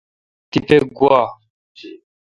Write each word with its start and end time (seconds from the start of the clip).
تیپہ 0.49 0.77
گوا۔ 0.95 1.19